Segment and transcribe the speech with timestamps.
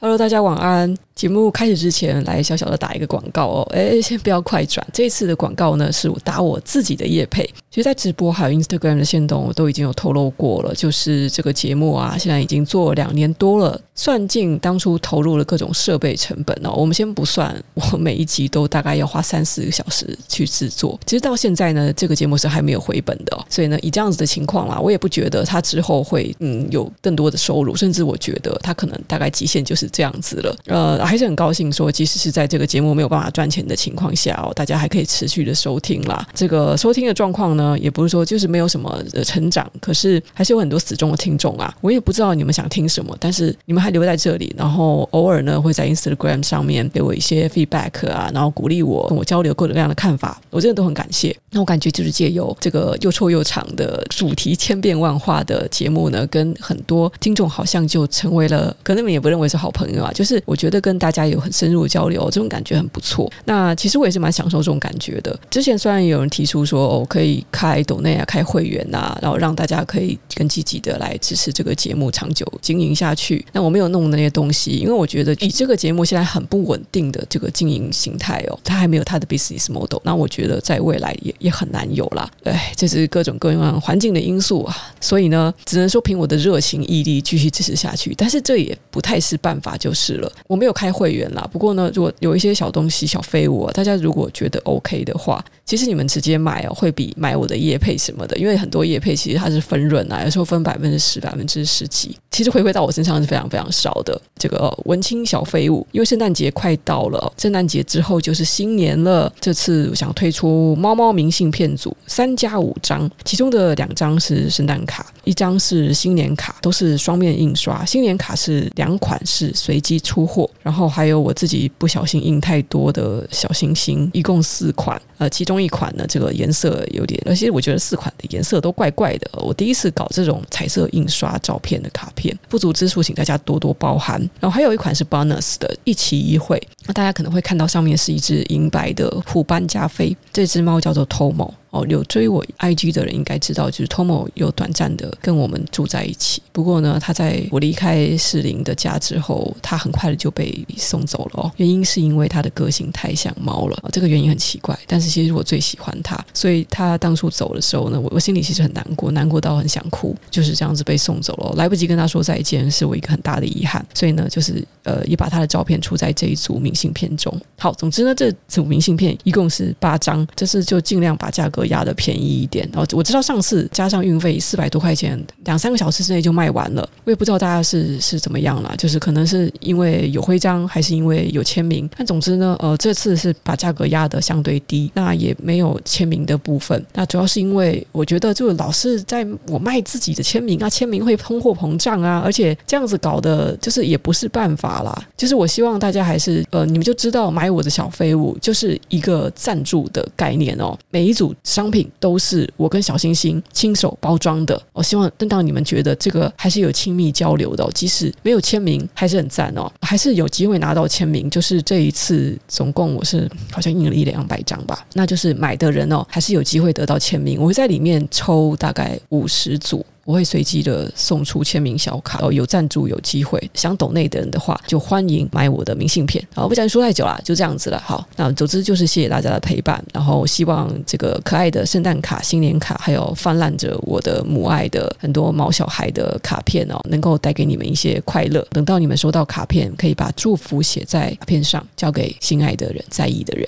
[0.00, 0.96] Hello，大家晚安。
[1.16, 3.68] 节目开始之前，来小小的打一个广告哦。
[3.72, 7.42] 诶，先不要快转，这次的广告呢是我打我自己的业配。
[7.68, 10.72] 其实，在直播还有 Instagram 的线动，我都已经有透露过了。
[10.72, 16.70] 就是这个节目啊，现在已经做两年多了，算进当初投入了各种设备成本哦。
[16.76, 20.96] 我们先不算，我每一集都大概要花三四个小时去制作。
[21.04, 23.44] 其实到现在呢，这个节目是还没有回本的哦。
[23.50, 30.56] 所以呢，以这样子的情况啦，我也不觉得它之后会嗯有更多的收入，甚至我觉得它可能大概极限就是这样子了。
[30.66, 36.26] 呃，还是很高兴说，即使是在这个节目没有办法赚钱的情况下哦，大家还可以持续的收听啦。
[36.34, 41.74] 这个收听的状况呢，也不是说就是没有什么的成长，可是还是有很多死忠的听众啊。
[41.80, 51.36] 我也不知道你们想听什么，但是你们还留在这里，然后偶尔呢会在 Instagram 上面给我一些 feedback 啊，然后鼓励我，跟我交流各种各样的看法，我真的都很感谢。
[51.50, 63.30] 那我感觉就是借由这个又臭又长的主题千变万化的节目呢，跟很多听众好像就成为了，可能你们也不认为是好朋友啊，就是我觉得跟大家有很深入的交流，这种感觉很不错。
[63.44, 65.38] 那其实我也是蛮享受这种感觉的。
[65.48, 73.44] 之前虽然有人提出说，哦，可以开抖内啊，开会员啊，然后让大家可以更积极的来支持这个节目长久经营下去。
[73.52, 80.00] 那我没有弄那些东西，因为我觉得以这个节目现在很不稳定的这个经营形态哦，它还没有它的 business model。
[80.02, 82.28] 那我觉得在未来也也很难有啦。
[82.42, 84.76] 哎，这是各种各样环境的因素啊。
[85.00, 88.14] 所以呢，只能说凭我的热情毅力继续支持下去。
[88.16, 90.30] 但是这也不太是办法，就是了。
[90.46, 91.48] 我没有开会员啦。
[91.52, 104.20] 不过呢，如果有一些小东西、小废物，大家如果觉得 OK 的话，其实你们直接买哦，会比买我的叶配什么的，因为很多叶配其实它是分润啊，有时候分百分之十、百分之十几，其实回馈到我身上是非常非常少的。
[104.38, 109.32] 这个文青小废物，因为圣诞节快到了，圣诞节之后就是新年了。
[109.40, 117.84] 这次我想推出猫猫明信片组三加五张，其中的两张是圣诞卡，一张是新年卡，都是双面印刷。
[117.84, 125.00] 新年卡是两款式随机出货，然后还有我自己不小心印太多的小星星，一共四款。
[125.18, 129.28] 呃，其中一款呢，这个颜色有点，而且我觉得四款的颜色都怪怪的。
[129.42, 134.20] 我第一次搞这种彩色印刷照片的卡片，不足之处，请大家多多包涵。
[134.38, 136.62] 然后还有一款是 bonus 的，一期一会。
[136.86, 141.52] 那大家可能会看到上面是一只银白的虎斑加菲，这只猫叫做 Tomo。
[141.70, 146.40] 哦，有追我 IG 的人应该知道，就是 Tomo 有短暂的跟我们住在一起。
[146.52, 151.52] 不过呢，他在我离开士林的家之后，他很快的就被送走了哦。
[151.56, 154.78] 原因是因为他的个性太像猫了，这个原因很奇怪。
[154.86, 163.84] 但是其实我最喜欢他，所以他当初走的时候呢，我我心里其实很难过，难过到很想哭，就是这样子被送走了，来不及跟他说再见，是我一个很大的遗憾。
[163.92, 167.30] 所以呢，就是呃，也把他的照片出在这一组明信片中。
[167.58, 171.57] 好，总之呢，这组明信片一共是八张，这次就尽量把价格。
[171.66, 176.88] 压的便宜一点，然后我知道上次加上运费四百多块钱，两三个小时之内就卖完了。
[177.04, 181.88] 我也不知道大家是是怎么样啦，就是可能是因为有徽章，还是因为有签名。
[181.96, 186.84] 但总之呢，呃，这次是把价格压得相对低，那也没有签名的部分。
[186.94, 195.06] 那主要是因为我觉得，就老是在我卖自己的签名啊，签名会通货膨胀啊，而且这样子搞的，就是也不是办法啦。
[195.16, 201.34] 就是我希望大家还是呃，你们就知道买我的小废物就是一个赞助的概念哦，每一组。
[201.48, 211.30] 商品都是我跟小星星亲手包装的，我希望等到你们觉得这个还是有亲密交流的，即使没有签名还是很赞哦，还是有机会拿到签名。
[211.30, 217.40] 就是这一次总共我是好像印了一两百张吧，那就是买的人哦，还是有机会得到签名。
[217.40, 219.84] 我会在里面抽大概五十组。
[220.08, 226.26] 我会随机的送出签名小卡，哦，有赞助有机会，想懂内的人的话，就欢迎买我的明信片。
[226.34, 227.78] 好，不想说太久了，就这样子了。
[227.78, 238.40] 好，那总之就是谢谢大家的陪伴，然后希望这个可爱的圣诞卡、新年卡，还有泛滥着我的母爱的很多毛小孩的卡片哦，能够带给你们一些快乐。
[238.52, 243.46] 等到你们收到卡片，可以把祝福写在卡片上，交给心爱的人、在意的人。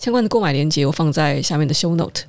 [0.00, 2.22] 相关的购买链接我放在下面的 show note。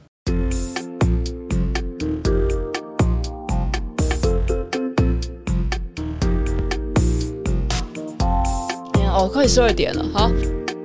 [9.21, 10.31] 哦，快十二点了，好，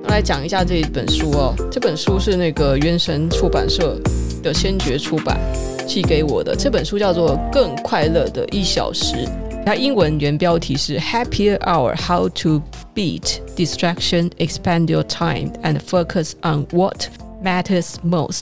[0.09, 1.55] 来讲一下这一本书哦。
[1.71, 3.99] 这本书是那个原神出版社
[4.43, 5.39] 的先觉出版
[5.87, 6.55] 寄给我的。
[6.55, 9.15] 这本书叫做《更快乐的一小时》，
[9.65, 12.61] 它英文原标题是《Happier Hour: How to
[12.93, 17.07] Beat Distraction, Expand Your Time, and Focus on What
[17.43, 18.41] Matters Most》。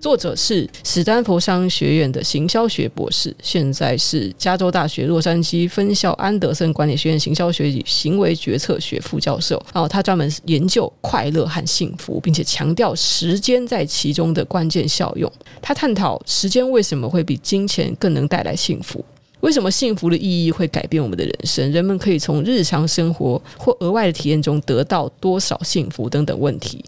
[0.00, 9.60] 作者是史丹佛商学院的行销学博士，现在是加州大学洛杉矶分校安德森管理学院行销学与行为决策学副教授。
[9.74, 15.30] 然后他专门研究快乐和幸福，并且强调时间在其中的关键效用。
[15.60, 19.04] 他探讨时间为什么会比金钱更能带来幸福。
[19.40, 21.70] 为什么幸福的意义会改变我们的人生？
[21.70, 26.08] 人们可以从日常生活或额外的体验中得到多少幸福？
[26.08, 26.84] 等等问题。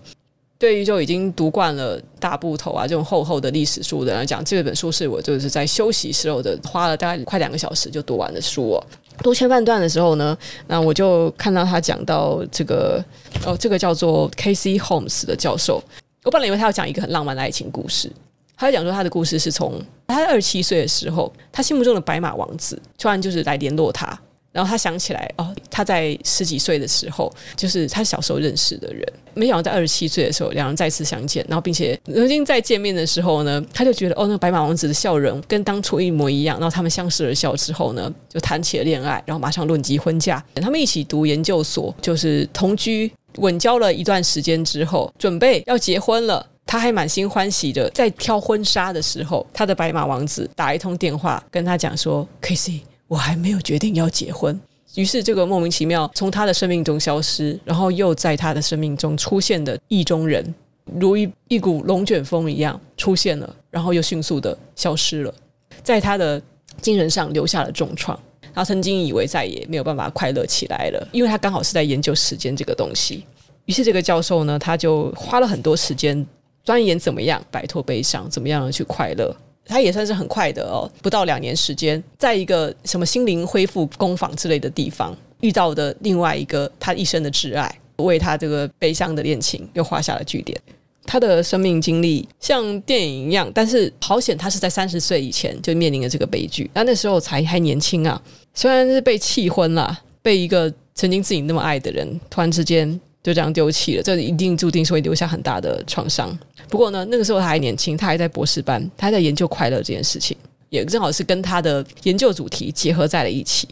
[0.61, 8.87] 对于就已经读惯了大部头啊这种厚厚的历史书的人来讲，这本书是我就是在休息时候的，花了大概快两个小时就读完的书哦。
[9.23, 10.37] 读前半段的时候呢，
[10.67, 13.03] 那我就看到他讲到这个
[13.47, 15.83] 哦，这个叫做 Casey Holmes 的教授。
[16.25, 18.13] 我本来以为他要讲一个很浪漫的爱情故事，
[18.55, 24.07] 他讲说他的故事是从他二十七岁的时候，他心目中的白马王子突然就是来联络他。
[24.53, 29.07] 然后他想起来，哦，他在十几岁的时候，就是他小时候认识的人。
[29.33, 36.59] 没想到在二十七岁的时候，两人再次相见，然后并且曾经再见面的时候呢，他就觉得，哦，那个白马王子的笑容跟当初一模一样。
[36.59, 40.45] 然后他们相视而笑之后呢，就谈起了恋爱，然后马上论及婚嫁。
[40.57, 46.45] 他们一起读研究所，就是同居稳交了一段时间之后，准备要结婚了。
[46.67, 52.81] 他还满心欢喜的在挑婚纱的时候，他的白马王子打一通电话跟他讲说：“Casey。”
[53.11, 54.57] 我还没有决定要结婚，
[54.95, 60.55] 于是这个莫名其妙从他的生命中消失，然后又在他的生命中出现的意中人，
[60.95, 65.35] 如一一股龙卷风一样出现了，然后又迅速的消失了，
[65.83, 66.41] 在他的
[66.81, 68.17] 精神上留下了重创。
[68.55, 73.25] 他曾经以为再也没有办法快乐起来了，因为他刚好是在研究时间这个东西。
[73.65, 76.25] 于是这个教授呢，他就花了很多时间
[76.63, 79.37] 钻研怎么样摆脱悲伤，怎么样去快乐。
[79.71, 90.61] 他也算是很快的哦，不到两年时间，在一个什么心灵恢复工坊之类的地方遇到的另外一个他一生的挚爱，为他这个悲伤的恋情又画下了句点。
[91.05, 98.21] 他的生命经历像电影一样，但是好险他是在三十岁以前就面临了这个悲剧，那那时候才还年轻啊，
[98.53, 106.37] 虽然是被气昏了，被一个曾经自己那么爱的人突然之间就这样丢弃了，这一定注定是会留下很大的创伤。
[106.69, 110.37] 不过呢，那个时候他还年轻，他还在博士班，他还在研究快乐这件事情，
[110.69, 113.69] 也正好是跟他的研究主题结合在了一起。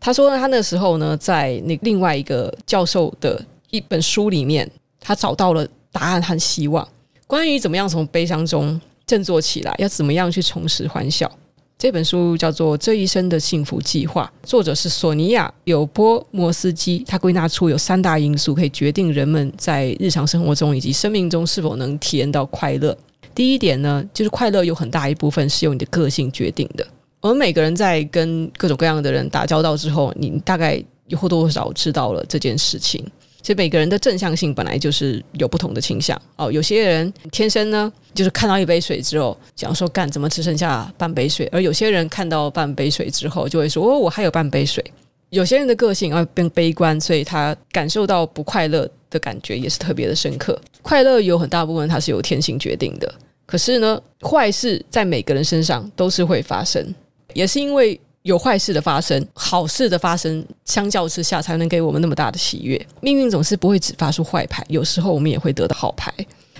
[0.00, 4.70] 他说呢，他那时候呢，在那另外一个教授的一本书里面，
[5.00, 6.86] 他找到了答案和希望，
[7.26, 11.30] 关于怎么样从悲伤中振作起来，要怎么样去重拾欢笑。
[11.78, 17.04] 这本书叫做《这一生的幸福计划》，作者是索尼娅·有波摩斯基。
[17.06, 22.96] 他归纳出有三大因素可以决定人们在日常生活中以及生命中是否能体验到快乐。
[23.34, 26.86] 第一点呢，就是快乐有很大一部分是由你的个性决定的。
[27.20, 30.82] 我们每个人在跟各种各样的人打交道之后，你大概
[31.14, 33.04] 或多或少知道了这件事情。
[33.46, 36.50] 其实每个人的正向性本来就是有不同的倾向哦。
[36.50, 44.84] 有些人天生呢，就是看到一杯水之后，想说干怎么只剩下半杯水；而有些人看到半杯水之后，就会说哦，我还有半杯水。
[45.30, 50.60] 有些人的个性啊变悲观，所以他感受到不快乐的感觉也是特别的深刻。
[50.82, 53.14] 快乐有很大部分它是由天性决定的，
[53.46, 56.92] 可是呢，坏事在每个人身上都是会发生，
[57.32, 58.00] 也是因为。
[58.26, 62.86] 有坏事的发生，好事的发生，相较之下才能给我们那么大的喜悦。
[63.00, 66.12] 命运总是不会只发出坏牌，有时候我们也会得到好牌，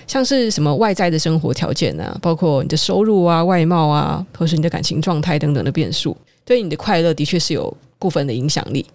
[0.07, 6.15] 像是什么外在的生活条件啊，包括你的收入啊、外貌啊，或是你的感情状态等等的变数，
[6.45, 8.85] 对你的快乐的确是有部分的影响力。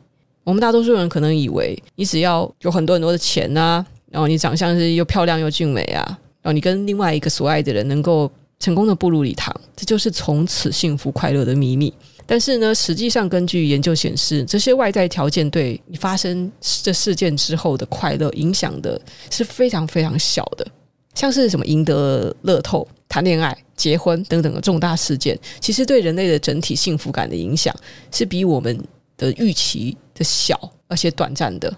[0.42, 6.02] 我们大多数人可能以为，你只要有很多很多的钱啊，然后你长相是又漂亮又俊美啊，
[6.40, 11.92] 然后你跟另外一个所爱的人能够成功的步入礼堂，这就是从此幸福快乐的秘密。
[12.32, 16.50] 但是呢，实际上根据研究显示，这些外在条件对你发生
[16.82, 18.98] 这事件之后的快乐影响的
[19.30, 20.66] 是非常非常小的。
[21.14, 27.76] 像是什么赢得乐透、谈恋爱、结婚等等的重大事件，其实对人类的整体幸福感的影响
[28.10, 28.82] 是比我们
[29.18, 30.58] 的预期的小，
[30.88, 31.70] 而且短暂的。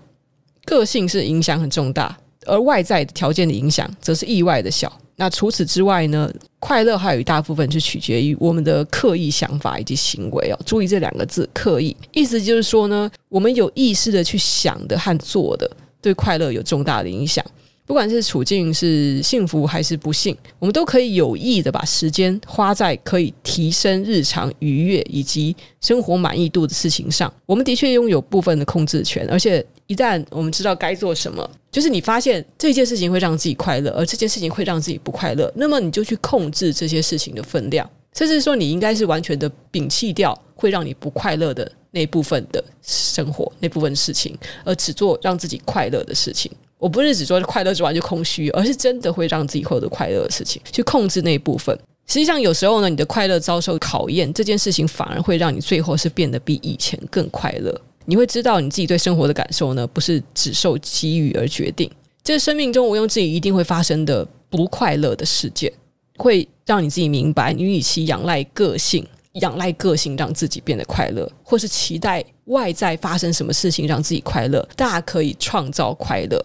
[0.64, 5.00] 个性是影响很重大，而外在条件的影响则是意外的小。
[5.16, 10.58] 那除此之外呢，快乐还有一大部分是取决于我们的刻意想法以及行为哦。
[10.66, 17.44] 注意这两个字“刻意”，意思就是说呢，我们有意识的去想的和做的，对快乐有重大的影响。
[17.86, 27.30] 不管是处境是幸福还是不幸，我们都可以有意的把时间花在可以提升日常愉悦以及生活满意度的事情上。
[27.44, 37.84] 我们的确拥有部分的控制权，而且一旦我们知道该做什么，就是你发现这件事情会让自己快乐，而这件事情会让自己不快乐，那么你就去控制这些事情的分量，
[38.16, 46.48] 甚至说你应该是完全的摒弃掉会让你不快乐的那部分的生活，那部分事情，而只做让自己快乐的事情。
[46.78, 51.76] 我不是只说快乐之外就空虚，而是真的会让自己获得快乐的事情，去控制那一部分。
[52.06, 57.74] 实际上，有时候呢，你的快乐遭受考验，这件事情反而会让你最后是变得比以前更快乐。
[58.04, 61.90] 你会知道你自己对生活的感受呢，不是只受机遇而决定。
[62.22, 65.72] 这生命中毋庸置疑一定会发生的不快乐的事件，
[66.18, 74.66] 会让你自己明白，你与其仰赖个性，仰赖个性让自己变得快乐，或是期待外在发生什么事情让自己快乐。
[74.76, 76.44] 大可以创造快乐，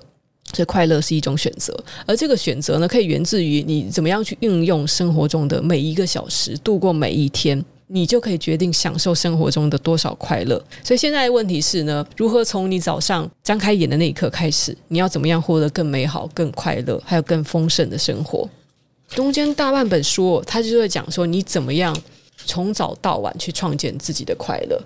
[0.53, 7.63] 所以快乐是一种选择，而这个选择呢，可以源自于你怎么样去运用生活中的每一个小时，度过每一天。
[7.91, 10.63] 你就可以决定享受生活中的多少快乐。
[10.83, 18.47] 所以现在的问题是呢，如何从你早上张开眼的那一刻开始，你要怎么样获得更美好、更快乐，还有更丰盛的生活？
[19.07, 21.97] 中间大半本书，他就会讲说，你怎么样
[22.45, 24.79] 从早到晚去创建自己的快乐。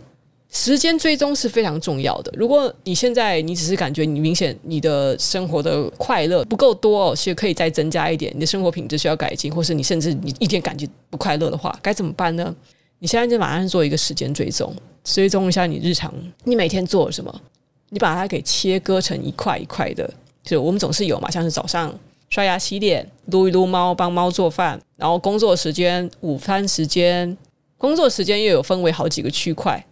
[0.56, 2.32] 时间追踪是非常重要的。
[2.38, 8.32] 如果你现在你只是感觉你明显你的生活的快乐不够多哦，其实可以再增加一点。
[8.36, 12.56] 你的生活品质需要改进，或是你甚至你一天感觉不快乐的话，该怎么办呢？
[13.00, 17.42] 你现在就马上做一个时间追踪，追踪一下你日常，你每天做了什么？
[17.90, 20.10] 你把它给切割成一块一块的。
[20.44, 21.94] 就我们总是有嘛，像是早上
[22.30, 27.36] 刷牙洗脸、撸一撸猫、帮猫做饭，然后工作时间、午餐时间，
[27.78, 29.84] 工作时间又有分为好几个区块，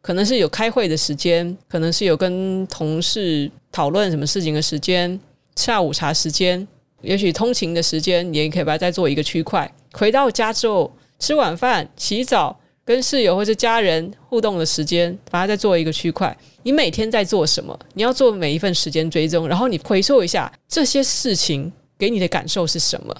[0.00, 5.18] 可能是有开会的时间，可能是有跟同事讨论什么事情的时间，
[5.56, 6.66] 下午茶时间，
[7.02, 9.70] 也许通勤的时间，你也可以把它再做一个区块。
[9.92, 10.90] 回到家之后。
[11.22, 16.34] 吃晚饭、洗澡、跟室友或者家人互动的时间，把它再做一个区块。
[16.62, 17.78] 你每天在做什么？
[17.92, 23.14] 你要做每一份时间追踪，然后你回溯一下这些事情给你的感受是什么？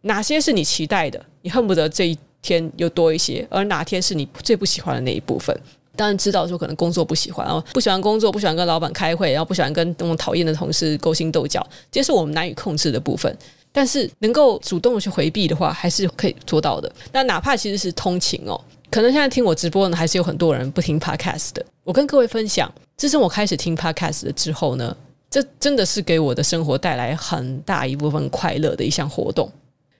[0.00, 1.24] 哪些是你期待的？
[1.42, 5.56] 你恨不得这一天又多一些，而哪天是你最不喜欢的那一部分？
[5.96, 13.36] 当然知道说可能工作不喜欢，哦不喜欢工作，不喜欢跟老板开会，然后不喜欢跟那种讨厌的同事勾心斗角，这是我们难以控制的部分。
[13.72, 16.90] 但是能够主动的去回避的话，还是可以做到的。
[17.10, 21.66] 那哪怕其实是通勤哦，可能现在听我直播呢，还是有很多人不听 Podcast 的。
[21.82, 24.96] 我跟各位分享，自从我开始听 Podcast 之后呢，
[25.28, 29.50] 这真的是给我的生活带来很大一部分快乐的一项活动。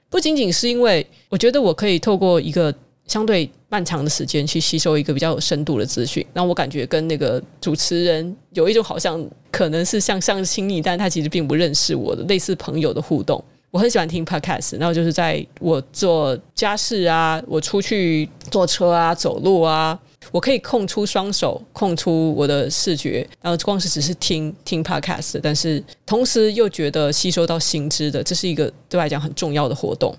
[0.09, 2.73] 不仅仅是因为我觉得我可以透过一个
[3.07, 13.43] 相对漫长的时间去吸收一个比较有深度的资讯，那我感觉跟那个主持人有一种好像可能是像像亲密，但他其实并不认识我的类似朋友的互动。
[13.71, 19.99] 我很喜欢听 podcast，然后就是在我做家事啊，我出去坐车啊、走路啊，
[20.31, 30.17] 我可以空出双手，空出我的视觉，然后光是只是听听 podcast，但是同时又觉得吸收到新知的，这是一个对我来讲很重要的活动。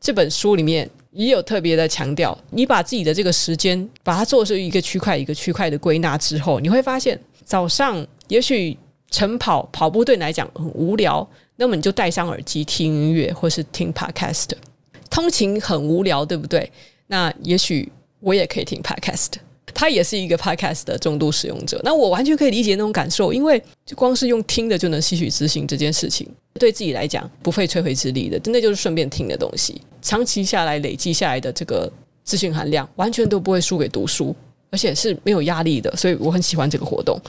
[0.00, 8.76] 这本书里面也有特别的强调，你把自己的这个时间，把它做成一个区块一个区块的归纳之后，你会发现早上也许
[9.10, 11.26] 晨跑跑步对你来讲很无聊。
[11.56, 14.50] 那么你就戴上耳机听音乐，或是听 podcast。
[15.08, 16.70] 通勤很无聊，对不对？
[17.06, 19.32] 那也许我也可以听 podcast。
[19.74, 29.80] 他也是一个 podcast 的重度使用者，那我完全可以理解那种感受，因为就光是用听的就能吸取资讯这件事情，对自己来讲不费吹灰之力的，真的就是顺便听的东西。
[30.00, 31.90] 长期下来累积下来的这个
[32.24, 34.34] 资讯含量，完全都不会输给读书，
[34.70, 37.20] 而且是没有压力的，所以我很喜欢这个活动。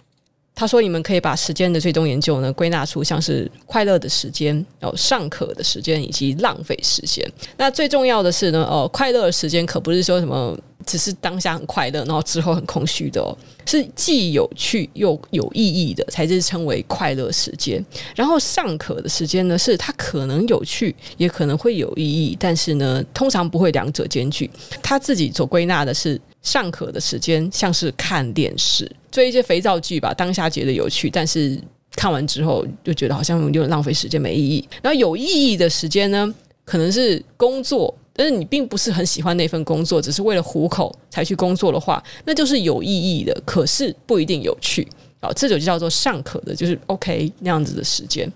[0.59, 7.23] 他说：“你们可以把时间的最终研究呢归纳出像是快乐的时间、哦尚可的时间以及浪费时间。
[7.57, 13.37] 那最重要的是呢，哦快乐的时间可不是说什么只是当下很快乐，然后之后很空虚的哦，
[13.67, 17.85] 是既有趣又有意义的才是称为快乐时间。
[18.15, 24.49] 然后尚可的时间呢，是它可能有趣，也可能会有意义，但是呢，通常不会两者兼具。
[24.81, 30.13] 他自己所归纳的是。”尚可的时间像是看电视，追一些肥皂剧吧。
[30.13, 31.59] 当下觉得有趣，但是
[31.91, 34.65] 看完之后就觉得好像有点浪费时间，没意义。
[34.81, 44.87] 然后有意义的时间呢，可能是工作，但是你并不是很喜欢那份工作，只是为了糊口才去工作的话，那就是有意义的，可是不一定有趣。
[45.19, 48.31] 好，这就叫做尚可的，就是 OK 那样子的时间。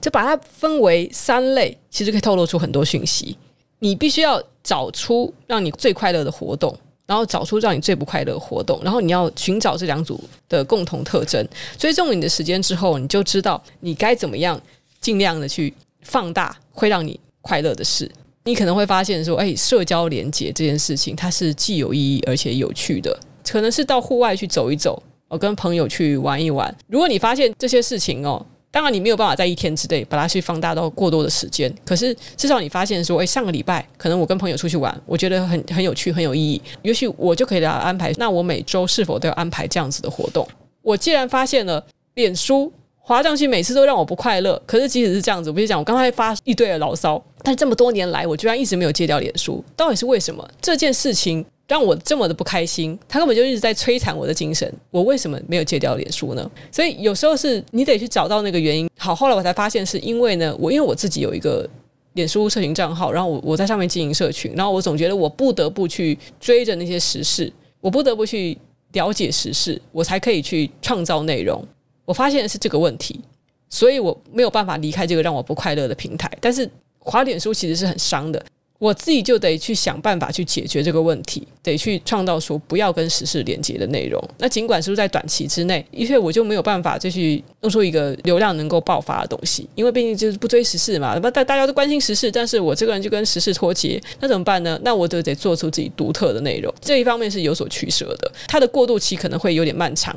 [0.00, 3.36] 就把它分为三类，其实可以透露出很多讯息。
[3.80, 6.76] 你必须要找出让你最快乐的活动。
[7.06, 11.46] 然后找出让你最不快乐的活动，然后你要寻找这两组的共同特征，
[11.78, 14.60] 追踪你的时间之后，你就知道你该怎么样
[15.00, 15.72] 尽量的去
[16.02, 18.10] 放大会让你快乐的事。
[18.44, 26.74] 你可能会发现说，哎，社交连接这件事情它是既有意义而且有趣的，可能是到户外去走一走，我，跟朋友去玩一玩。
[26.88, 28.44] 如果你发现这些事情哦。
[28.76, 31.74] 当然，你没有办法在一天之内把它去放大到过多的时间。
[31.82, 36.60] 可是至少你发现说，诶，上个礼拜可能我跟朋友出去玩，我觉得很很有趣，很有意义。
[36.82, 38.12] 也许我就可以来安排。
[38.18, 40.46] 那我每周是否都要安排这样子的活动？
[40.82, 41.82] 我既然发现了
[42.16, 50.46] 脸书滑上去每次都让我不快乐，可是即使是这样子，我就讲我刚才发一堆的牢骚，但这么多年来，我居然一直没有戒掉脸书，到底是为什么？
[50.60, 51.42] 这件事情。
[51.68, 54.72] 让我这么的不开心，他根本就一直在摧残我的精神。
[54.90, 56.50] 我为什么没有戒掉脸书呢？
[56.70, 58.88] 所以有时候是你得去找到那个原因。
[58.96, 61.68] 好，后来我才发现是因为呢，我因为我自己有一个
[62.12, 68.56] 脸书社群账号，然后我我在上面经营社群，然后我总觉得我不得不去追着那些时事，我不得不去
[68.92, 71.62] 了解时事，我才可以去创造内容。
[72.04, 73.20] 我发现是这个问题，
[73.68, 76.30] 所以我没有办法离开这个让我不快乐的平台。
[76.40, 76.70] 但是
[77.00, 78.40] 滑脸书其实是很伤的。
[78.78, 84.22] 我自己就得去想办法去解决这个问题，得去创造出不要跟时事连接的内容。
[84.38, 91.18] 那尽管是不是在短期之内，因为我就没有办法再去弄出一个流量能够爆发的东西，因为毕竟就是不追时事嘛。
[91.22, 94.78] 那大大家都关心时事，但是我这个人就跟时事脱节，那怎么办呢？
[94.84, 96.72] 那我就得做出自己独特的内容。
[96.80, 100.14] 这一方面是有所取舍的，它的过渡期可能会有点漫长。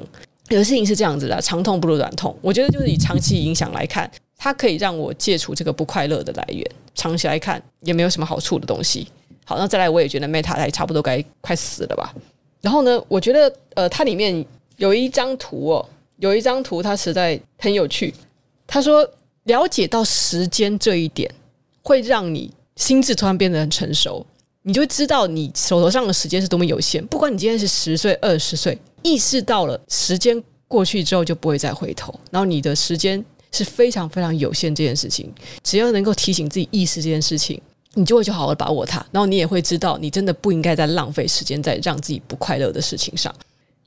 [0.50, 2.36] 有的事情是这样子的，长痛不如短痛。
[2.42, 4.10] 我觉得就是以长期影响来看。
[4.42, 6.66] 它可以让我戒除这个不快乐的来源，
[6.96, 9.06] 长期来看也没有什么好处的东西。
[9.44, 12.16] 好，那再来，我也觉得 Meta 也差不多该快死了吧。
[12.62, 14.46] 然后呢，我觉得呃，它里面
[14.78, 15.86] 有一张图哦，
[16.20, 18.14] 有一张图它实在很有趣。
[18.66, 19.06] 他说，
[19.44, 21.30] 了解到时间这一点，
[21.82, 24.26] 会让你心智突然变得很成熟，
[24.62, 27.06] 你就知道你手头上的时间是多么有限。
[27.08, 33.22] 不管你今天是十岁、二十岁，意识到了时间过去之后就不会再回头，然后你的时间。
[33.52, 35.32] 是非常非常有限这件事情，
[35.64, 37.60] 只要能够提醒自己意识这件事情，
[37.96, 43.34] 你就会去好好把握它，然后你也会知道，你真的不应该再浪费时间在让自己不快乐的事情上。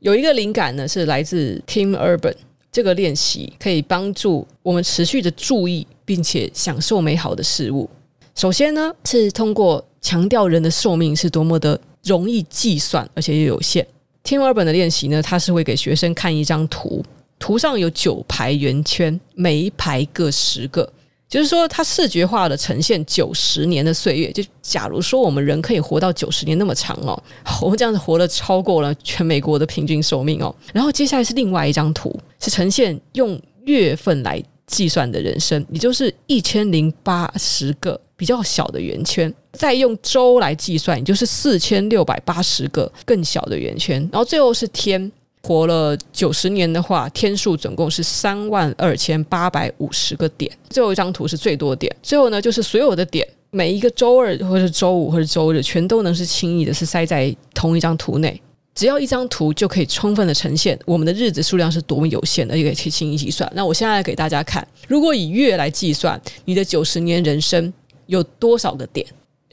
[0.00, 2.34] 有一个灵感呢，是来自 Tim Urban，
[2.72, 7.88] 这个练习可以帮助我们持续的注意，并且享受美好的事物。
[8.34, 13.86] 首先呢，是通过强调人的寿命是多么的容易计算，而且又有限。
[14.24, 17.04] Tim Urban 的练习呢，他是会给学生看一张图。
[17.42, 20.88] 图上有九排圆圈，每一排各十个，
[21.28, 24.30] 就是说它视觉化的呈现九十年的岁月。
[24.30, 27.20] 就假如说我们人可以活到九十年那么长哦，
[27.60, 30.54] 我们这样子活了超过了全美国的平均寿命哦。
[30.72, 45.10] 然后接下来是另外一张图，是呈现用月份来计算的人生，也就是一千零八十个比较小的圆圈，再用周来计算，也就是四千六百八十个更小的圆圈，然后最后是天。
[45.42, 50.50] 活了九十年的话，天数总共是三万二千八百五十个点。
[50.70, 51.94] 最后一张图是最多点。
[52.02, 58.40] 最后呢，就是所有的点，每一个周二或者周五或者周日，全都能是轻易的是塞在同一张图内。
[58.74, 63.50] 只要一张图就可以充分的呈现我们的日子数量是多么有限，而且可以去轻易计算。
[63.54, 67.70] 那我现在来给大家看，如果以月来计算，你的九十年人生
[68.06, 69.04] 有多少个点？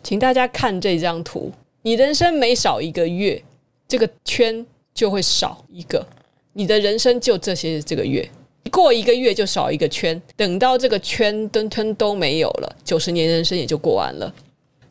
[0.04, 3.44] 请大家看这张图，你人生每少一个月，
[3.88, 4.66] 这个圈。
[4.94, 6.06] 就会少一个，
[6.54, 8.30] 你的人生就这些这个月，
[8.72, 14.34] 过一个月就少一个圈，等到这个圈墩墩都没有了，九十年人生也就过完了。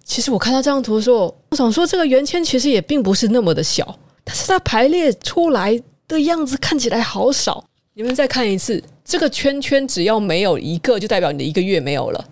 [0.04, 7.62] 其实我看到这张图的时候，我想说这个圆圈其实也并不是那么的小，但是它排列出来的样子看起来好少。
[7.92, 12.24] 你们再看一次，这个圈圈只要没有一个，就代表你的一个月没有了。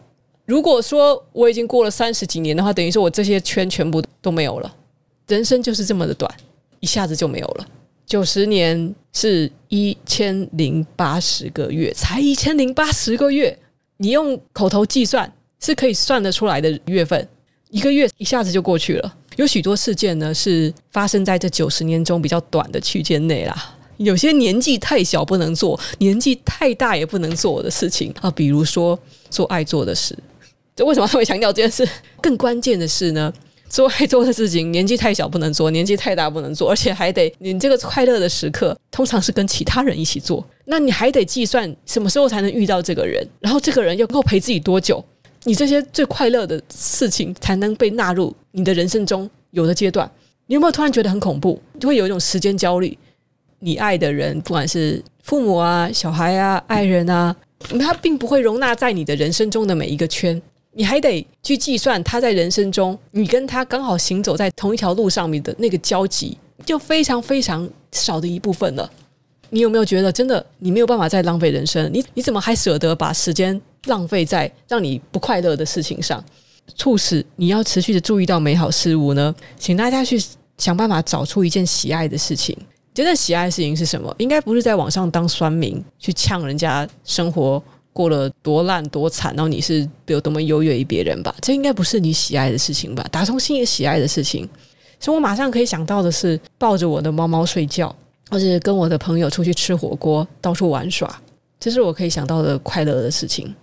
[0.46, 4.74] 如果说我已经过了三十几年的话，等于说我这些圈全部都没有了。
[5.26, 6.32] 人生就是这么的短。
[6.80, 7.66] 一下子就没有了。
[8.06, 13.58] 九十年是一千零八十个月，才一千零八十个月，
[13.96, 17.28] 你用口头计算是可以算得出来的月份，
[17.70, 19.16] 一个月一下子就过去了。
[19.36, 23.76] 有许多事件呢，是发生在这九十年中比较短的区间内啦。
[23.96, 28.98] 有些年纪太小不能做，年纪太大也不能做的事情啊，比如说
[29.30, 30.16] 做爱做的事。
[30.76, 31.88] 这为什么他会强调这件事？
[32.20, 33.32] 更关键的是呢，
[33.68, 45.04] 做爱做的事情，年纪太小不能做，年纪太大不能做，而且还得你这个快乐的时刻，通常是跟其他人一起做，那你还得计算什么时候才能遇到这个人，然后这个人又能够陪自己多久，
[45.44, 50.10] 你这些最快乐的事情才能被纳入你的人生中有的阶段。
[50.46, 51.60] 你有没有突然觉得很恐怖？
[51.80, 52.96] 就会有一种时间焦虑。
[53.58, 57.34] 你爱的人，不管是父母啊、小孩啊、爱人啊，
[57.80, 60.40] 他并不会容纳在你的人生中的每一个圈。
[60.76, 66.36] 你还得去计算他在人生中，你跟他刚好行走在同一条路上面的那个交集，
[66.66, 68.88] 就非常非常少的一部分了。
[69.48, 71.90] 你有没有觉得，真的你没有办法再浪费人生？
[71.90, 76.22] 你你怎么还舍得把时间浪费在让你不快乐的事情上，
[76.74, 79.34] 促使你要持续的注意到美好事物呢？
[79.58, 80.22] 请大家去
[80.58, 82.54] 想办法找出一件喜爱的事情。
[82.92, 84.14] 真正喜爱的事情是什么？
[84.18, 87.62] 应该不是在网上当酸民，去呛人家生活。
[87.96, 91.34] 过了多烂多惨，然后你是有多么优越于别人吧？
[91.40, 93.02] 这应该不是你喜爱的事情吧？
[93.10, 94.46] 打从心里喜爱的事情，
[95.00, 97.96] 所以我马上可以想到的是抱着我的猫猫睡觉，
[98.30, 101.10] 或者跟我的朋友出去吃火锅、到处玩耍，
[101.58, 103.54] 这是我可以想到的快乐的事情。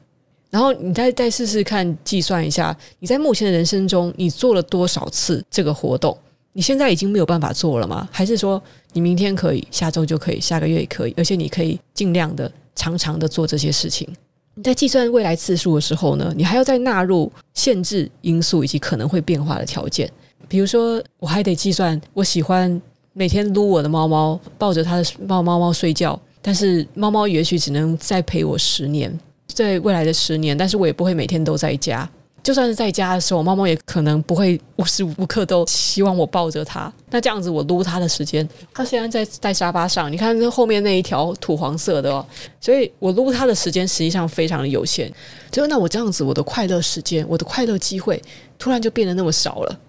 [0.50, 6.18] 然后你再再试试看，计算一下你在目前的人生中你做了多少次这个活动？
[6.54, 8.10] 你现在已经没有办法做了吗？
[8.12, 8.60] 还是说
[8.94, 12.52] 你明天可以，下周就可以，下个月也可以，而且你可以尽量的。
[12.76, 14.08] 常常的做这些事情，
[14.56, 20.10] 你在计算未来次数的时候呢，你还要再纳入限制因素以及可能会变化的条件。
[20.48, 22.80] 比如说，我还得计算我喜欢
[23.14, 32.08] 每天撸我的猫猫，抱着它的猫猫猫睡觉，但是猫猫也许只能再陪我十年，在未来的十年，但是我也不会每天都在家。
[32.44, 36.92] 就算是在家的时候，猫猫也可能不会无时无刻都希望我抱着它。
[37.10, 42.26] 那这样子，我撸它的时间，它现在在在沙发上，你看这后面那一条土黄色的哦，
[42.60, 45.10] 所以我撸它的时间实际上非常的有限。
[45.50, 48.22] 就那我这样子，我的快乐时间，我的快乐机会，
[48.60, 49.80] 突然就变得那么少了。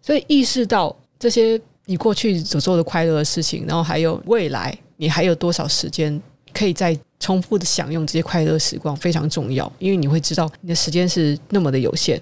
[0.00, 6.18] 所以意识到这些你过去所做的快乐的事情，然后还有未来你还有多少时间
[6.52, 12.20] 可以再重复的享用这些快乐时光，非常重要，因为你会知道你的时间是那么的有限。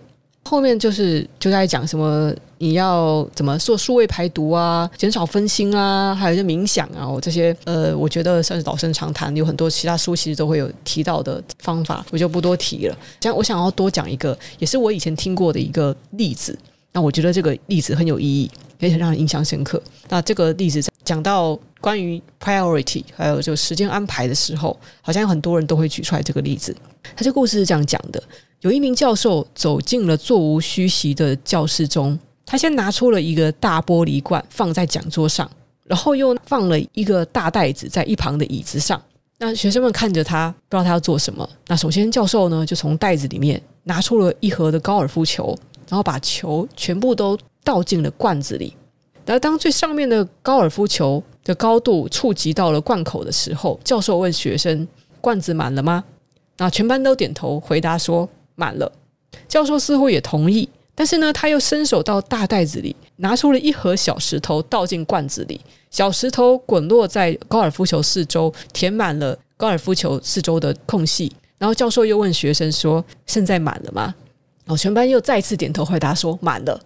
[0.49, 12.97] 后面就是就在讲什么你要怎么做数位排毒啊，减少分心啊，还有一些冥想啊，我这些呃，我觉得算是老生常谈，有很多其他书其实都会有提到的方法，我就不多提了。
[13.19, 16.57] 这样我想要多讲一个，也是我以前听过的一个例子。
[16.93, 19.83] 那我觉得这个例子很有意义，也很让人印象深刻。
[20.09, 26.75] 那这个例子讲到关于 priority，还有就时间安排的时候，好像有很多人都会举出来这个例子。
[27.15, 28.21] 他这故事是这样讲的：
[28.63, 35.49] 有一名教授走进了座无虚席的教室中，他先拿出了一个大玻璃罐放在讲桌上，
[35.85, 39.01] 然后又放了一个大袋子在一旁的椅子上。
[39.39, 41.49] 那学生们看着他，不知道他要做什么。
[41.69, 45.57] 那首先教授呢，就从袋子里面拿出了一盒的高尔夫球。
[45.89, 48.75] 然后把球全部都倒进了罐子里。
[49.25, 54.87] 然后当最上面的高尔夫球的高度触及到了罐口的时候，教授问学生
[55.23, 56.03] ：“罐子满了吗？”
[56.59, 58.91] 那全班都点头回答说：“满了。”
[59.47, 71.33] 教授似乎也同意，但是呢，他又伸手到大袋子里拿出了一盒小石头倒进罐子里，小石头滚落在高尔夫球四周，填满了高尔夫球四周的空隙。
[71.59, 74.13] 然后教授又问学生说：“现在满了吗？”
[74.67, 76.81] 哦，全班又再次点头回答说满了。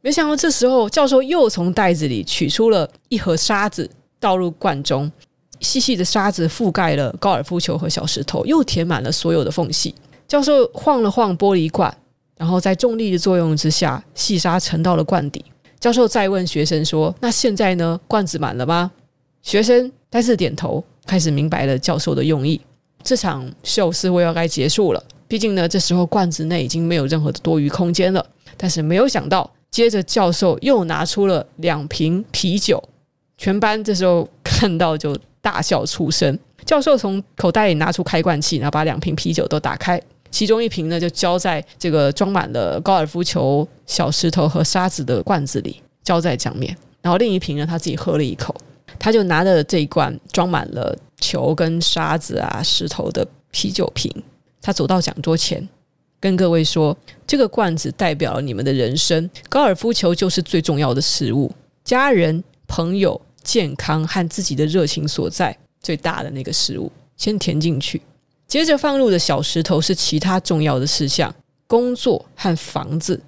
[0.00, 3.88] 没想到这时候，教授又从袋子里取出了一盒沙子，
[4.20, 5.10] 倒入罐中，
[5.58, 9.92] 细细的沙子覆盖了高尔夫球和小石头，又填满了所有的缝隙。
[10.28, 11.92] 教授晃了晃玻璃罐，
[12.36, 15.44] 然后在重力的作用之下，细沙沉到了罐底。
[15.80, 17.98] 教授再问学生说：“那现在呢？
[18.06, 18.92] 罐子满了吗？”
[19.42, 22.60] 学生再次点头，开始明白了教授的用意。
[23.02, 25.02] 这场秀似乎要该结束了。
[25.26, 28.24] 毕竟呢，这时候罐子内已经没有任何的多余空间了。
[28.58, 32.82] 但是没有想到，接着教授又拿出了两瓶啤酒，
[33.40, 36.38] 全班这时候看到就大笑出声。
[36.66, 39.98] 教授从口袋里拿出开罐器，然后把两瓶啤酒都打开，
[40.30, 46.76] 其中一瓶呢就浇在这个装满了高尔夫球、小石头和沙子的罐子里，浇在上面。
[47.00, 48.54] 然后另一瓶呢，他自己喝了一口，
[48.98, 54.12] 他就拿着这一罐装满了球跟沙子啊、石头的啤酒瓶。
[54.60, 55.66] 他走到讲桌前，
[56.20, 56.94] 跟各位说
[57.26, 61.50] ：“这个罐子代表了你们的人生，高尔夫球就是最重要的事物，
[61.82, 68.00] 家人、朋友、健康和自己的热情所在，最大的那个事物，先填进去。
[68.46, 71.34] 接着放入的小石头是其他重要的事项，
[71.66, 73.20] 工作和房子。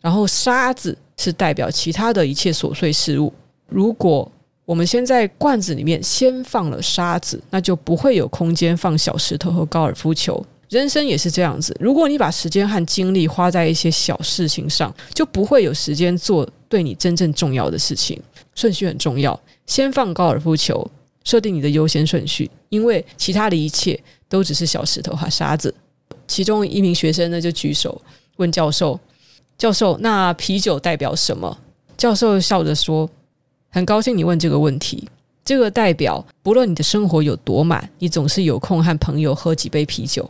[0.00, 3.32] 然后沙子是代表其他的一切琐碎事物。
[3.68, 4.30] 如果
[4.64, 18.18] 我们先在罐子里面先放了沙子，那就不会有空间放小石头和高尔夫球。”人生也是这样子，如果你把时间和精力花在一些小事情上，就不会有时间做对你真正重要的事情。
[18.54, 20.90] 顺序很重要，先放高尔夫球，
[21.24, 23.98] 设定你的优先顺序，因为其他的一切
[24.28, 25.74] 都只是小石头和沙子。
[26.26, 28.00] 其中一名学生呢就举手
[28.36, 28.98] 问教授
[29.58, 31.58] ：“教授，那啤酒代表什么？”
[31.96, 33.08] 教授笑着说
[33.70, 35.08] ：“很高兴你问这个问题。
[35.44, 40.28] 这个代表，不论你的生活有多满，你总是有空和朋友喝几杯啤酒。”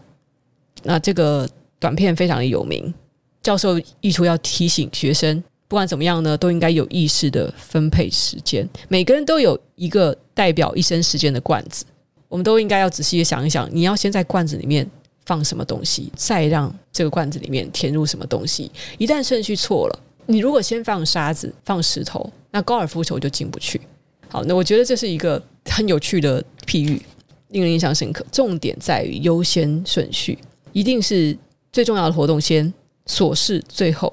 [0.84, 2.92] 那这个短片非常的有名，
[3.42, 5.42] 教授意图要提醒学生，
[5.72, 8.68] 不管怎么样呢，都应该有意识的分配时间。
[8.88, 11.86] 每个人都有一个代表一生时间的罐子，
[12.28, 14.86] 我们都应该要仔细的想一想，你要先在罐子里面
[15.24, 18.70] 放什么东西，再让这个罐子里面填入什么东西。
[18.98, 23.80] 一旦顺序错了，你如果先放沙子、放石头，那高尔夫球就进不去。
[24.28, 27.00] 好，那我觉得这是一个很有趣的譬喻，
[27.48, 28.22] 令人印象深刻。
[28.30, 30.38] 重点在于优先顺序。
[30.74, 31.34] 一定是
[31.72, 32.70] 最重要的活动先，
[33.06, 34.12] 琐事最后。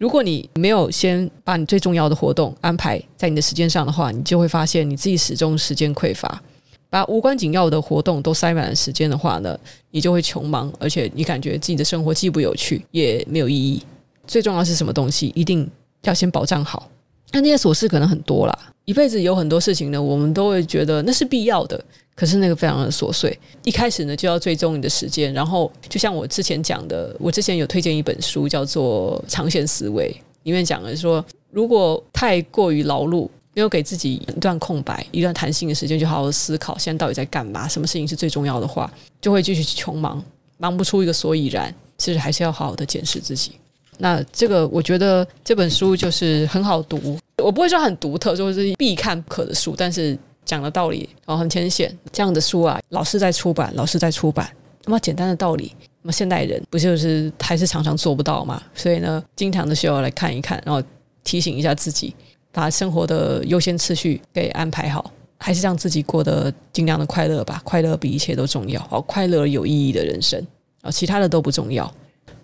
[0.00, 6.42] 如果你没有先把你最重要的活动安排在你的时间上的话，你就会发现你自己始终时间匮乏。
[6.88, 9.60] 把无关紧要的活动都塞满了时间的话呢，
[9.90, 13.82] 你就会穷忙，而且你感觉自己的生活既不有趣也没有意义。
[14.26, 15.70] 最重要是什么东西，一定
[16.04, 16.88] 要先保障好。
[17.32, 21.82] 那那些琐事可能很多啦，一辈子有很多事情呢，我们都会觉得那是必要的，
[22.14, 23.38] 可是那个非常的琐碎。
[23.64, 30.10] 一开始呢，就要追踪你的时间，然后就像我之前讲的，我之前有推荐一本书，叫做《长线思维》，
[30.42, 40.22] 里面讲的说，如果太过于劳碌，没有给自己一段空白、一段弹性的时间，就好好思考现在到底在干嘛，什么事情是最重要的话，就会继续去穷忙，
[40.58, 41.72] 忙不出一个所以然。
[41.98, 43.52] 其实还是要好好的检视自己。
[44.00, 51.96] 那这个我觉得这本书就是很好读，我不会说很独特，就是必看不可的书，但是讲的道理哦很浅显。
[52.10, 54.50] 这样的书啊，老是在出版，老是在出版。
[54.86, 58.62] 那么简单的道理，那么现代人不就是还是常常做不到吗？
[58.74, 60.82] 所以呢，经常的需要来看一看，然后
[61.22, 62.14] 提醒一下自己，
[62.50, 67.60] 把生活的优先次序给安排好，还是让自己过得尽量的快乐吧。
[67.62, 70.42] 快乐比一切都重要，好，快乐有意义的人生
[70.80, 71.92] 啊，其他的都不重要。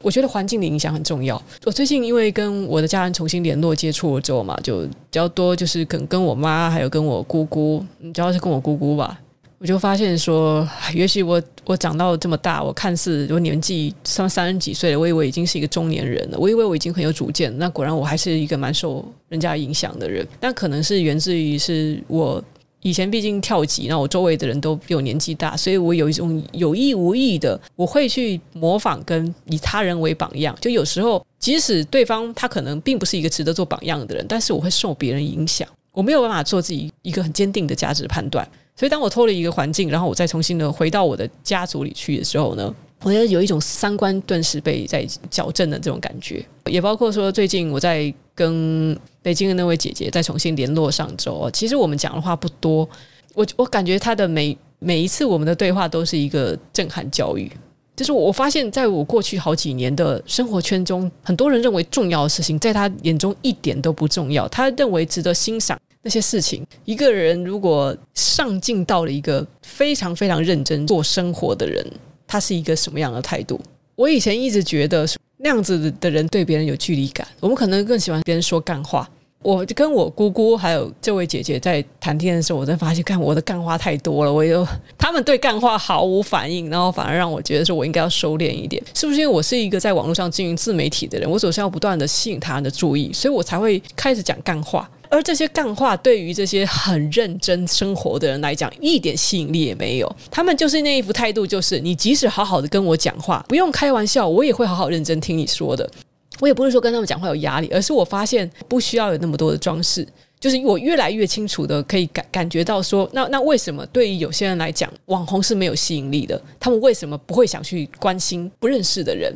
[0.07, 1.40] 我觉得环境的影响很重要。
[1.64, 9.19] 我最近因为跟我的家人重新联络接触了之后嘛，就比较多就是跟跟我妈还有跟我姑姑，你主要是跟我姑姑吧，
[9.59, 10.64] 我就发现说，
[10.95, 20.25] 也许我我长到这么大，我看似我年纪三三十几岁了，我以为已经是一个中年人了，我以为我已经很有主见，那果然我还是一个蛮受人家影响的人。
[20.38, 22.40] 但可能是源自于是我。
[22.87, 30.57] 以前毕竟跳级，那我周围的人都比我年纪大，所以我有一种有意无意的，我会去模仿跟以他人为榜样。
[30.61, 38.49] 就有时候，即使对方他可能并不是一个值得做榜样的人，但是我会受别人影响，我没有办法做自己一个很坚定的价值判断。
[38.77, 42.72] 所以，当我脱离一个环境，然后我再重新的回到我的家族里去的时候呢，
[43.03, 46.46] 我觉得有一种三观顿时被在矫正的这种感觉。
[46.66, 52.88] 也包括说，最近我在跟北京的那位姐姐再重新联络上周，其实我们讲的话不多。
[53.35, 57.51] 我我感觉她的每每一次我们的对话都是一个震撼教育。
[57.96, 64.46] 就是我发现，在我过去好几年的生活圈中，很多人认为重要的事情，在他眼中一点都不重要。
[64.49, 66.62] 他认为值得欣赏那些事情。
[66.85, 71.83] 一个人如果上进到了一个非常非常认真做生活的人，
[72.27, 73.59] 他是一个什么样的态度？
[73.94, 75.07] 我以前一直觉得。
[75.38, 79.09] 那样子的人对别人有距离感，我们可能更喜欢别人说干话。
[79.42, 84.66] 我跟我姑姑还有这位姐姐在谈天的时候，我才发现，干我的干话太多了，我又
[84.99, 94.90] 他们对干话毫无反应，然后反而让我觉得说我应该要收敛一点，是不是因为我是一个在网络上经营自媒体的人，我总是要不断的吸引他人的注意，所以我才会开始讲干话。
[95.16, 100.16] 而这些干话对于这些很认真生活的人来讲，一点吸引力也没有。
[100.31, 105.90] 他们就是那一副态度，就是你即使好好的跟我讲话，不用开玩笑，我也会好好认真听你说的。
[106.38, 110.07] 我也不是说跟他们讲话有压力，而是我发现不需要有那么多的装饰。
[110.38, 116.38] 就是我越来越清楚的可以感感觉到说，那那为什么对于有些人来讲，网红是没有吸引力的？
[116.61, 119.35] 他们为什么不会想去关心不认识的人？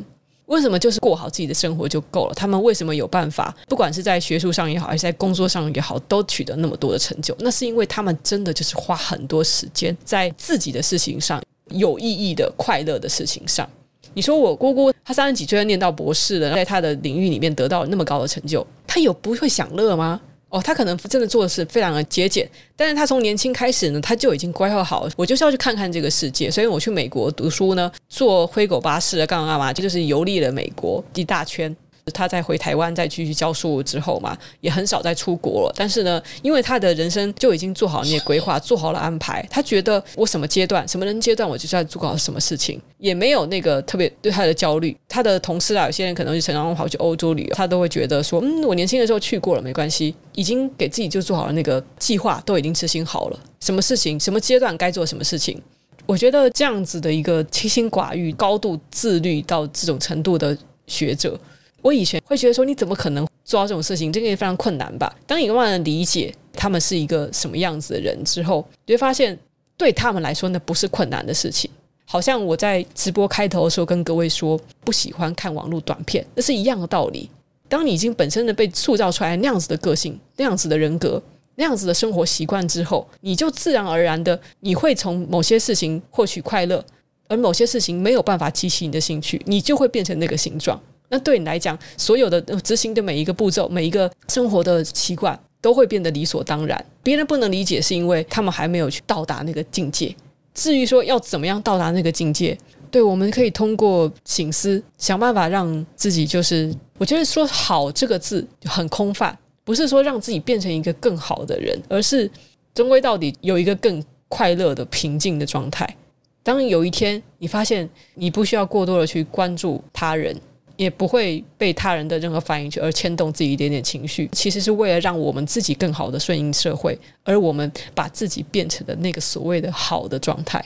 [0.51, 2.33] 为什么就是过好自己的生活就够了？
[2.35, 7.33] 他们为什么有办法，不管是在学术上也好，还是在工作上也好，都取得那么多的成就？
[7.39, 13.67] 那是因为他们真的就是花很多时间在自己的事情上，有意义的、快乐的事情上。
[14.13, 20.19] 你说我姑姑，她三十几岁念到博士了，在她的领域里面得到那么高的成就，她有不会享乐吗？
[20.51, 31.75] 哦，他可能真的做的是非常的节俭，但是他从年轻开始呢，他就已经规划好，我就是要去看看这个世界，所以我去美国读书呢，坐灰狗巴士啊，干嘛干嘛，这就是游历了美国一大圈。
[32.13, 35.73] 他在回台湾再继续教书之后嘛，也很少再出国了。
[35.75, 39.45] 但是呢，因为他的人生就已经做好那些规划，做好了安排。
[39.49, 44.95] 他觉得我什么阶段、什么人阶段，我就在做好什么事情，也没有那个特别对他的焦虑。
[45.07, 55.61] 他的同事啊，有些人可能就常常跑去欧洲旅游，他都会觉得说，嗯，我年轻的时候去过了，没关系，已经给自己就做好了那个计划，都已经执行好了，什么事情、什么阶段该做什么事情。
[56.07, 61.39] 我觉得这样子的一个清心寡欲、高度自律到这种程度的学者。
[61.81, 64.11] 我以前会觉得说，你怎么可能做到这种事情？
[64.11, 65.13] 这个也非常困难吧？
[65.25, 69.37] 当你慢慢理解他们是一个什么样子的人之后，你会发现
[69.77, 71.69] 对他们来说，那不是困难的事情。
[72.05, 77.29] 好像我在直播开头的时候跟各位说，不喜欢看网络短片，那是一样的道理。
[77.69, 81.21] 当你已经本身的被塑造出来那样子的个性、那样子的人格、
[81.55, 86.83] 那样子的生活习惯之后，你就自然而然的你会从某些事情获取快乐，
[87.29, 90.77] 而某些事情没有办法激起你的兴趣，你就会变成那个形状。
[91.11, 96.83] 那对你来讲，所有的执行的每一个步骤，每一个生活的习惯，都会变得理所当然。
[97.03, 100.15] 别人不能理解，是因为他们还没有去到达那个境界。
[100.53, 102.57] 至于说要怎么样到达那个境界，
[102.89, 112.31] 对，我们可以通过醒思，想办法让自己就是，我觉得说好这个字很空泛，不是说让自己变成一个更好的人，而是
[112.73, 115.97] 终归到底有一个更快乐的平静的状态。
[116.41, 120.33] 当有一天你发现你不需要过多的去关注他人。
[120.77, 130.63] 也不会被他人的任何反应去而牵动自己一点点情绪，其实是为了让我们自己更好的顺应社会，而我们把自己变成的那个所谓的好的状态。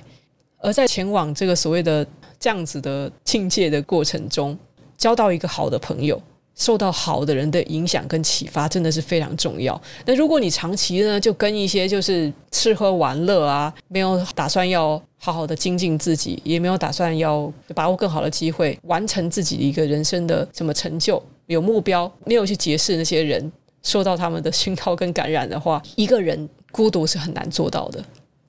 [0.60, 2.06] 而在前往这个所谓的
[2.40, 4.58] 这样子的境界的过程中，
[4.98, 6.20] 交到一个好的朋友，
[6.56, 9.80] 受到好的人的影响跟启发，真的是非常重要。
[10.06, 23.52] 那如果你长期呢，就跟一些就是吃喝玩乐啊，没有打算要好好的精进自己，也没有打算要把握更好的机会，完成自己的一个人生的什么成就，有目标，没有去结识那些人，
[23.84, 28.00] 受到他们的熏陶跟感染的话，一个人孤独是很难做到的。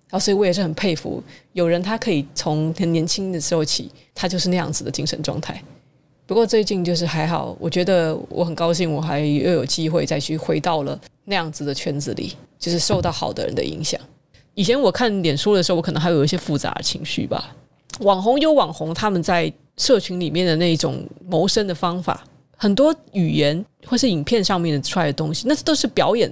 [0.09, 1.21] 然后，所以我也是很佩服
[1.53, 5.61] 有人，他可以从很年轻的时候起，他就是那样子的精神状态。
[6.27, 14.01] 不过最近就是还好，我觉得我很高兴，我还又有机会再去回到了那样子的圈子里，就是受到好的人的影响。
[14.55, 17.55] 以前我看脸书的时候，我可能还有一些复杂的情绪吧。
[18.01, 22.25] 网红有网红他们在社群里面的那种谋生的方法，
[22.57, 26.31] 很多语言或是影片上面的出来的东西，那都是表演，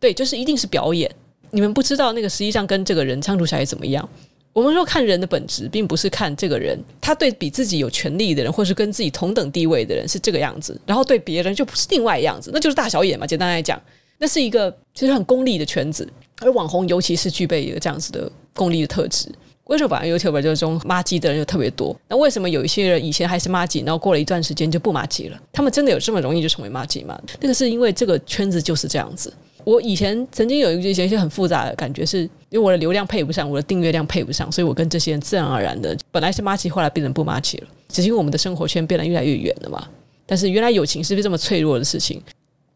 [0.00, 1.08] 对，就是一定是表演。
[1.50, 4.06] 你们不知道那个实际上跟这个人相处起来怎么样？
[4.52, 13.26] 我们说看人的本质，并不是看这个人，他对比自己有权力的人，或是跟自己同等地位的人是这个样子，然后对别人就不是另外一样子，那就是大小眼嘛。
[13.26, 13.80] 简单来讲，
[14.18, 16.08] 那是一个其实很功利的圈子，
[16.40, 19.30] 而网红尤其是具备一个这样子的功利的特质。
[19.64, 21.94] 为什么反而 YouTuber 这种骂鸡的人就特别多？
[22.08, 25.38] 那为什么有一些人以前还是骂鸡，然后过了一段时间就不骂鸡了？
[25.52, 27.20] 他们真的有这么容易就成为骂鸡吗？
[27.38, 29.30] 那个是因为这个圈子就是这样子。
[29.68, 37.66] 我以前曾经有一些一些很复杂的感觉，是因为我的流量配不上，我的订阅量配不上，所以我跟这些人自然而然的本来是麻吉，后来变成不麻吉了。
[37.90, 39.86] 只是因为我们的生活圈变得越来越远了嘛。
[40.24, 42.18] 但是原来友情是不是这么脆弱的事情？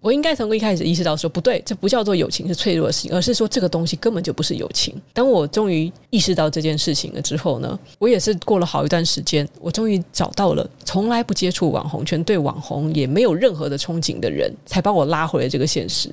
[0.03, 4.95] 我应该从一开始意识到说不对，这不叫做友情是脆弱的事情，而是说这个东西根本就不是友情。
[5.15, 16.11] 当我终于意识到这件事情了之后呢，我也是过了好一段时间，我终于找到了从来不接触网红圈、对网红也没有任何的憧憬的人，才把我拉回了这个现实。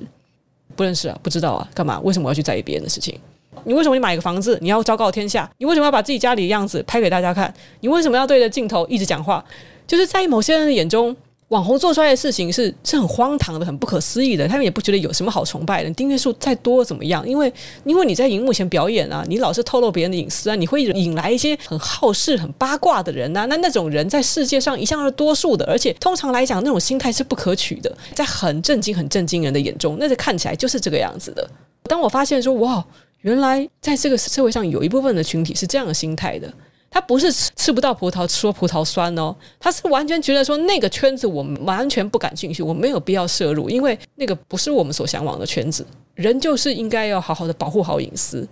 [0.76, 2.00] 不认识啊，不知道啊，干嘛？
[2.00, 3.18] 为什么要去在意别人的事情？
[3.64, 5.50] 你为什么你买一个房子，你要昭告天下？
[5.58, 7.52] 你为什么要把自己家里的样子拍给大家看？
[7.80, 9.44] 你为什么要对着镜头一直讲话？
[9.86, 11.14] 就是在某些人的眼中，
[11.50, 14.46] 网红做出来的事情是是很荒唐的、很不可思议的。
[14.46, 15.90] 他们也不觉得有什么好崇拜的。
[15.90, 17.28] 订阅数再多怎么样？
[17.28, 17.52] 因为
[17.84, 23.46] 因为你在荧幕前表演啊，你老是透露别人的隐私啊，你会引来一些很好事、很八卦的人啊。
[23.46, 27.92] 那那种人在世界上一向是多数的，而且通常来讲，那种心态是不可取的。
[28.14, 31.50] 在很震惊、很震惊人的眼中，那是看起来就是这个样子的。
[31.82, 32.84] 当我发现说，哇，
[33.22, 36.48] 原来在这个社会上有一部分的群体是这样的心态的。
[36.90, 45.86] 他不是吃吃不到葡萄说葡萄酸哦，他是完全觉得说那个圈子我完全不感兴趣，我没有必要涉入，因为那个不是我们所向往的圈子。
[46.16, 48.46] 人就是应该要好好的保护好隐私，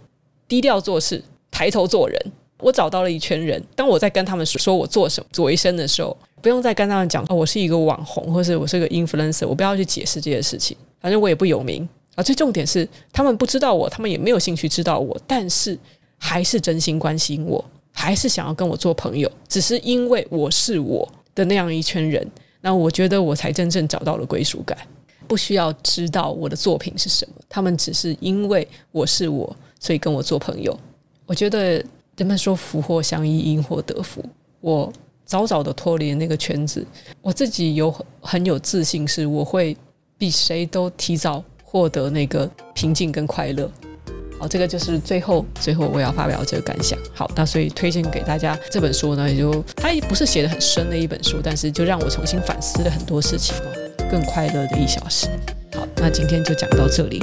[0.46, 2.32] 低调做事，抬头做人。
[2.60, 12.22] 我找到了一圈人，当我在跟他们说说我做什么做为生的时候，不用再跟他们讲哦，我是一个网红，或是我是个 influencer，我不要去解释这些事情，反正我也不有名啊。
[12.22, 15.78] 最重点是他们不知道我，他们也没有兴趣知道我，但是
[16.16, 17.64] 还是真心关心我。
[18.00, 22.24] 还是想要跟我做朋友，只是因为我是我的那样一圈人，
[22.60, 24.78] 那我觉得我才真正找到了归属感。
[25.26, 30.78] 不需要知道我的作品是什么，他们只是因为我是我，所以跟我做朋友。
[31.26, 31.84] 我觉得
[32.16, 34.24] 人们说福祸相依，因祸得福。
[34.60, 34.90] 我
[35.24, 36.86] 早早的脱离了那个圈子，
[37.20, 39.76] 我自己有很有自信，是我会
[40.16, 43.68] 比谁都提早获得那个平静跟快乐。
[44.40, 46.98] 哦，这个就是最后最后我要发表这个感想。
[47.14, 53.70] 好，那所以推荐给大家这本书呢，也就它也不是写的很深的一本书，但是就让我重新反思了很多事情哦。
[54.10, 55.26] 更快乐的一小时。
[55.74, 57.22] 好，那今天就讲到这里。